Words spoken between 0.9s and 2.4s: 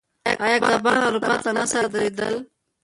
اروپا ته نه صادرېدل؟